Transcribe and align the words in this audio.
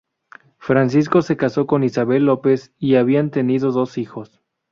Francisco 0.57 1.21
se 1.21 1.37
casó 1.37 1.67
con 1.67 1.83
Isabel 1.83 2.25
López 2.25 2.73
y 2.79 2.95
habían 2.95 3.29
tenido 3.29 3.71
dos 3.71 3.99
hijos. 3.99 4.41